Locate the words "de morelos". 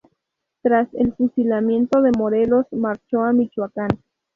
2.01-2.65